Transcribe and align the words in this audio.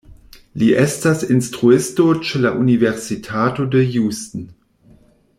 Li 0.61 0.69
estas 0.83 1.25
instruisto 1.35 2.07
ĉe 2.29 2.41
la 2.45 2.53
Universitato 2.63 3.67
de 3.77 3.83
Houston. 3.97 4.49